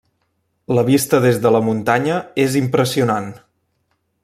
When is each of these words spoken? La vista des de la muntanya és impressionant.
La 0.77 0.83
vista 0.87 1.19
des 1.25 1.37
de 1.43 1.51
la 1.57 1.61
muntanya 1.67 2.17
és 2.45 2.57
impressionant. 2.63 3.31